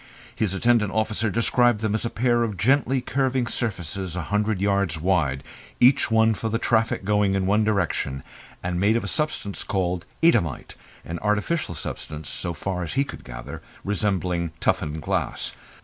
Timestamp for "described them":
1.29-1.93